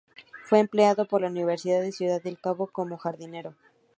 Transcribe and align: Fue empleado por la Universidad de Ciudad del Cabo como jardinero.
Fue 0.45 0.57
empleado 0.57 1.05
por 1.05 1.21
la 1.21 1.27
Universidad 1.27 1.79
de 1.81 1.91
Ciudad 1.91 2.19
del 2.23 2.39
Cabo 2.41 2.65
como 2.65 2.97
jardinero. 2.97 3.53